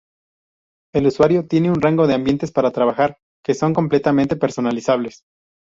[0.95, 5.21] El usuario tiene un rango de ambientes para trabajar, que son completamente personalizables.